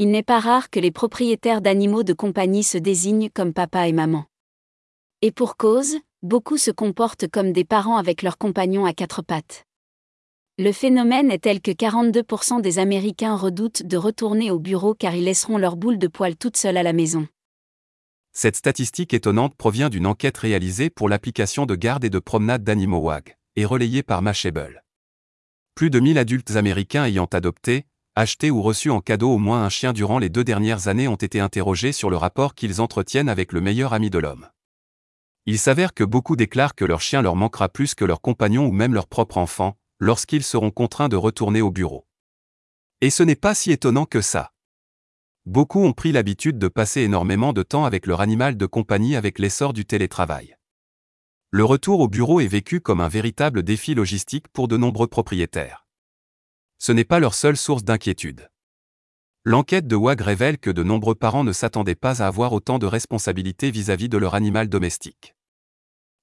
il 0.00 0.10
n'est 0.10 0.22
pas 0.22 0.38
rare 0.38 0.70
que 0.70 0.78
les 0.78 0.92
propriétaires 0.92 1.60
d'animaux 1.60 2.04
de 2.04 2.12
compagnie 2.12 2.62
se 2.62 2.78
désignent 2.78 3.30
comme 3.30 3.52
papa 3.52 3.88
et 3.88 3.92
maman. 3.92 4.26
Et 5.22 5.32
pour 5.32 5.56
cause, 5.56 5.96
beaucoup 6.22 6.56
se 6.56 6.70
comportent 6.70 7.26
comme 7.26 7.52
des 7.52 7.64
parents 7.64 7.96
avec 7.96 8.22
leurs 8.22 8.38
compagnons 8.38 8.84
à 8.84 8.92
quatre 8.92 9.22
pattes. 9.22 9.64
Le 10.56 10.70
phénomène 10.70 11.32
est 11.32 11.40
tel 11.40 11.60
que 11.60 11.72
42% 11.72 12.60
des 12.60 12.78
Américains 12.78 13.36
redoutent 13.36 13.82
de 13.82 13.96
retourner 13.96 14.52
au 14.52 14.60
bureau 14.60 14.94
car 14.94 15.16
ils 15.16 15.24
laisseront 15.24 15.58
leur 15.58 15.76
boule 15.76 15.98
de 15.98 16.06
poil 16.06 16.36
toute 16.36 16.56
seule 16.56 16.76
à 16.76 16.84
la 16.84 16.92
maison. 16.92 17.26
Cette 18.32 18.56
statistique 18.56 19.14
étonnante 19.14 19.56
provient 19.56 19.88
d'une 19.88 20.06
enquête 20.06 20.38
réalisée 20.38 20.90
pour 20.90 21.08
l'application 21.08 21.66
de 21.66 21.74
garde 21.74 22.04
et 22.04 22.10
de 22.10 22.18
promenade 22.20 22.62
d'animaux 22.62 23.00
WAG, 23.00 23.36
et 23.56 23.64
relayée 23.64 24.04
par 24.04 24.22
Mashable. 24.22 24.84
Plus 25.74 25.90
de 25.90 25.98
1000 25.98 26.18
adultes 26.18 26.54
américains 26.54 27.04
ayant 27.04 27.28
adopté, 27.32 27.86
acheté 28.18 28.50
ou 28.50 28.62
reçu 28.62 28.90
en 28.90 29.00
cadeau 29.00 29.30
au 29.30 29.38
moins 29.38 29.62
un 29.62 29.68
chien 29.68 29.92
durant 29.92 30.18
les 30.18 30.28
deux 30.28 30.42
dernières 30.42 30.88
années 30.88 31.06
ont 31.06 31.14
été 31.14 31.38
interrogés 31.38 31.92
sur 31.92 32.10
le 32.10 32.16
rapport 32.16 32.56
qu'ils 32.56 32.80
entretiennent 32.80 33.28
avec 33.28 33.52
le 33.52 33.60
meilleur 33.60 33.92
ami 33.92 34.10
de 34.10 34.18
l'homme. 34.18 34.48
Il 35.46 35.56
s'avère 35.56 35.94
que 35.94 36.02
beaucoup 36.02 36.34
déclarent 36.34 36.74
que 36.74 36.84
leur 36.84 37.00
chien 37.00 37.22
leur 37.22 37.36
manquera 37.36 37.68
plus 37.68 37.94
que 37.94 38.04
leur 38.04 38.20
compagnon 38.20 38.66
ou 38.66 38.72
même 38.72 38.92
leur 38.92 39.06
propre 39.06 39.38
enfant, 39.38 39.78
lorsqu'ils 40.00 40.42
seront 40.42 40.72
contraints 40.72 41.08
de 41.08 41.14
retourner 41.14 41.62
au 41.62 41.70
bureau. 41.70 42.08
Et 43.00 43.10
ce 43.10 43.22
n'est 43.22 43.36
pas 43.36 43.54
si 43.54 43.70
étonnant 43.70 44.04
que 44.04 44.20
ça. 44.20 44.52
Beaucoup 45.46 45.84
ont 45.84 45.92
pris 45.92 46.10
l'habitude 46.10 46.58
de 46.58 46.66
passer 46.66 47.02
énormément 47.02 47.52
de 47.52 47.62
temps 47.62 47.84
avec 47.84 48.04
leur 48.04 48.20
animal 48.20 48.56
de 48.56 48.66
compagnie 48.66 49.14
avec 49.14 49.38
l'essor 49.38 49.72
du 49.72 49.86
télétravail. 49.86 50.56
Le 51.52 51.64
retour 51.64 52.00
au 52.00 52.08
bureau 52.08 52.40
est 52.40 52.48
vécu 52.48 52.80
comme 52.80 53.00
un 53.00 53.08
véritable 53.08 53.62
défi 53.62 53.94
logistique 53.94 54.48
pour 54.48 54.66
de 54.66 54.76
nombreux 54.76 55.06
propriétaires 55.06 55.87
ce 56.78 56.92
n'est 56.92 57.04
pas 57.04 57.20
leur 57.20 57.34
seule 57.34 57.56
source 57.56 57.84
d'inquiétude. 57.84 58.50
L'enquête 59.44 59.86
de 59.86 59.96
WAG 59.96 60.20
révèle 60.20 60.58
que 60.58 60.70
de 60.70 60.82
nombreux 60.82 61.14
parents 61.14 61.44
ne 61.44 61.52
s'attendaient 61.52 61.94
pas 61.94 62.22
à 62.22 62.26
avoir 62.26 62.52
autant 62.52 62.78
de 62.78 62.86
responsabilités 62.86 63.70
vis-à-vis 63.70 64.08
de 64.08 64.18
leur 64.18 64.34
animal 64.34 64.68
domestique. 64.68 65.34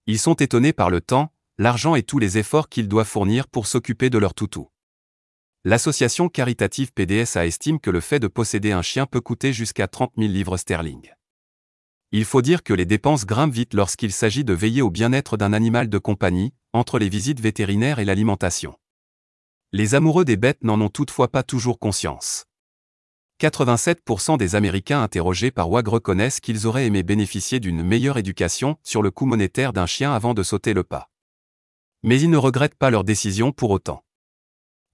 Ils 0.06 0.20
sont 0.20 0.36
étonnés 0.36 0.74
par 0.74 0.90
le 0.90 1.02
temps, 1.02 1.32
l'argent 1.58 1.96
et 1.96 2.04
tous 2.04 2.20
les 2.20 2.38
efforts 2.38 2.70
qu'ils 2.70 2.88
doivent 2.88 3.08
fournir 3.08 3.48
pour 3.48 3.68
s'occuper 3.68 4.10
de 4.10 4.18
leur 4.18 4.34
toutou. 4.34 4.70
L'association 5.64 6.30
caritative 6.30 6.94
PDSA 6.94 7.48
estime 7.48 7.80
que 7.80 7.90
le 7.90 8.00
fait 8.00 8.20
de 8.20 8.28
posséder 8.28 8.72
un 8.72 8.84
chien 8.84 9.08
peut 9.08 9.22
coûter 9.22 9.52
jusqu'à 9.52 9.88
30 9.88 10.14
000 10.18 10.32
livres 10.32 10.58
sterling. 10.58 11.10
Il 12.12 12.24
faut 12.24 12.44
dire 12.44 12.62
que 12.62 12.74
les 12.74 12.86
dépenses 12.86 13.26
grimpent 13.26 13.54
vite 13.54 13.74
lorsqu'il 13.74 14.12
s'agit 14.12 14.44
de 14.44 14.54
veiller 14.54 14.84
au 14.84 14.92
bien-être 14.92 15.38
d'un 15.38 15.54
animal 15.54 15.90
de 15.90 15.98
compagnie, 15.98 16.54
entre 16.72 17.00
les 17.00 17.10
visites 17.10 17.40
vétérinaires 17.40 17.98
et 17.98 18.06
l'alimentation. 18.06 18.76
Les 19.72 19.96
amoureux 19.96 20.26
des 20.26 20.38
bêtes 20.38 20.64
n'en 20.64 20.80
ont 20.80 20.90
toutefois 20.90 21.28
pas 21.28 21.44
toujours 21.44 21.80
conscience. 21.80 22.46
87% 23.42 24.38
des 24.38 24.56
Américains 24.56 25.02
interrogés 25.02 25.52
par 25.52 25.70
WAG 25.70 25.88
reconnaissent 25.88 26.40
qu'ils 26.40 26.68
auraient 26.68 26.86
aimé 26.86 27.04
bénéficier 27.04 27.60
d'une 27.60 27.84
meilleure 27.84 28.18
éducation 28.18 28.78
sur 28.84 29.02
le 29.02 29.12
coût 29.12 29.26
monétaire 29.26 29.74
d'un 29.74 29.86
chien 29.86 30.14
avant 30.14 30.34
de 30.34 30.44
sauter 30.44 30.74
le 30.74 30.84
pas. 30.84 31.10
Mais 32.04 32.22
ils 32.22 32.30
ne 32.30 32.38
regrettent 32.38 32.76
pas 32.76 32.90
leur 32.90 33.04
décision 33.04 33.52
pour 33.52 33.72
autant. 33.72 34.06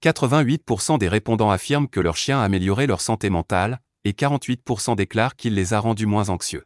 88% 0.04 0.98
des 0.98 1.08
répondants 1.08 1.52
affirment 1.52 1.88
que 1.88 2.00
leur 2.00 2.18
chien 2.18 2.40
a 2.40 2.44
amélioré 2.44 2.88
leur 2.88 3.02
santé 3.02 3.30
mentale, 3.30 3.82
et 4.04 4.14
48% 4.14 4.96
déclarent 4.96 5.36
qu'il 5.36 5.54
les 5.54 5.74
a 5.74 5.80
rendus 5.80 6.08
moins 6.08 6.30
anxieux. 6.30 6.66